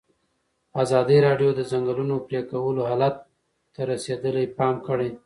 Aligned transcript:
ازادي 0.83 1.17
راډیو 1.27 1.49
د 1.53 1.57
د 1.59 1.61
ځنګلونو 1.71 2.15
پرېکول 2.27 2.75
حالت 2.89 3.15
ته 3.73 3.81
رسېدلي 3.91 4.45
پام 4.57 4.75
کړی. 4.87 5.09